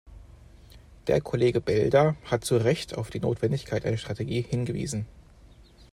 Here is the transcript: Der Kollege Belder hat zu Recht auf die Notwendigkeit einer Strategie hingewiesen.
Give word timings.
Der 1.05 1.21
Kollege 1.21 1.61
Belder 1.61 2.15
hat 2.25 2.43
zu 2.43 2.57
Recht 2.57 2.97
auf 2.97 3.11
die 3.11 3.19
Notwendigkeit 3.19 3.85
einer 3.85 3.97
Strategie 3.97 4.41
hingewiesen. 4.41 5.05